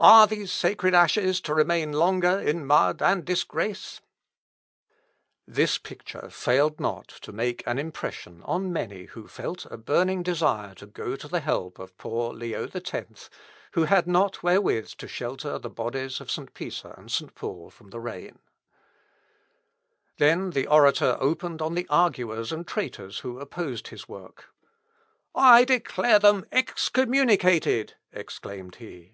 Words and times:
are 0.00 0.26
these 0.26 0.50
sacred 0.50 0.92
ashes 0.92 1.40
to 1.40 1.54
remain 1.54 1.92
longer 1.92 2.36
in 2.40 2.66
mud 2.66 3.00
and 3.00 3.24
disgrace?" 3.24 4.00
Instruction 5.46 5.54
of 5.54 5.54
the 5.54 5.64
Archbishop 5.64 6.02
of 6.02 6.24
Mentz, 6.24 6.34
etc. 6.34 6.34
This 6.34 6.34
picture 6.34 6.50
failed 6.52 6.80
not 6.80 7.08
to 7.08 7.32
make 7.32 7.62
an 7.64 7.78
impression 7.78 8.42
on 8.42 8.72
many 8.72 9.04
who 9.04 9.28
felt 9.28 9.66
a 9.66 9.76
burning 9.76 10.24
desire 10.24 10.74
to 10.74 10.86
go 10.86 11.14
to 11.14 11.28
the 11.28 11.38
help 11.38 11.78
of 11.78 11.96
poor 11.96 12.32
Leo 12.34 12.68
X, 12.92 13.30
who 13.74 13.84
had 13.84 14.08
not 14.08 14.42
wherewith 14.42 14.88
to 14.96 15.06
shelter 15.06 15.60
the 15.60 15.70
bodies 15.70 16.20
of 16.20 16.28
St. 16.28 16.52
Peter 16.54 16.92
and 16.98 17.08
St. 17.08 17.32
Paul 17.36 17.70
from 17.70 17.90
the 17.90 18.00
rain. 18.00 18.40
Then 20.16 20.50
the 20.50 20.66
orator 20.66 21.16
opened 21.20 21.62
on 21.62 21.74
the 21.76 21.86
arguers 21.88 22.50
and 22.50 22.66
traitors 22.66 23.20
who 23.20 23.38
opposed 23.38 23.86
his 23.86 24.08
work. 24.08 24.46
"I 25.36 25.62
declare 25.62 26.18
them 26.18 26.46
excommunicated," 26.50 27.94
exclaimed 28.12 28.74
he. 28.80 29.12